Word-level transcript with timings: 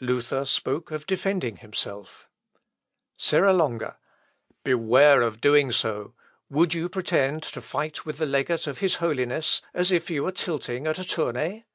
Luther 0.00 0.46
spoke 0.46 0.90
of 0.90 1.04
defending 1.06 1.58
himself. 1.58 2.26
Serra 3.18 3.52
Longa. 3.52 3.98
"Beware 4.64 5.20
of 5.20 5.42
doing 5.42 5.72
so!... 5.72 6.14
Would 6.48 6.72
you 6.72 6.88
pretend 6.88 7.42
to 7.42 7.60
fight 7.60 8.06
with 8.06 8.16
the 8.16 8.24
legate 8.24 8.66
of 8.66 8.78
his 8.78 8.94
holiness, 8.94 9.60
as 9.74 9.92
if 9.92 10.08
you 10.08 10.24
were 10.24 10.32
tilting 10.32 10.86
at 10.86 10.98
a 10.98 11.04
tournay?" 11.04 11.66